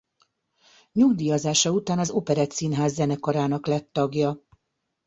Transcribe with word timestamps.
Nyugdíjazása 0.91 1.69
után 1.69 1.99
az 1.99 2.09
Operettszínház 2.09 2.93
zenekarának 2.93 3.67
lett 3.67 3.89
tagja. 3.93 4.41